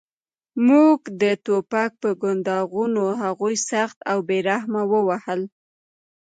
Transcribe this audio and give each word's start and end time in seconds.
موږ 0.67 0.99
د 1.21 1.23
ټوپک 1.43 1.91
په 2.03 2.09
کنداغونو 2.21 3.03
هغوی 3.21 3.55
سخت 3.69 3.97
او 4.11 4.17
بې 4.27 4.39
رحمه 4.49 4.83
ووهل 4.91 5.41